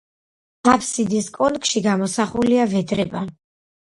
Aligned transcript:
აფსიდის 0.71 1.27
კონქში 1.35 1.83
გამოსახულია 1.87 2.65
ვედრება. 2.75 3.21